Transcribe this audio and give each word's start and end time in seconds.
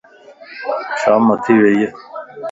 شام 0.99 1.25
ٿي 1.43 1.53
ويئي 1.61 1.87